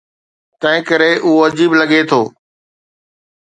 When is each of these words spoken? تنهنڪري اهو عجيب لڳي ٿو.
تنهنڪري 0.59 1.09
اهو 1.23 1.31
عجيب 1.47 1.71
لڳي 1.81 2.01
ٿو. 2.09 2.21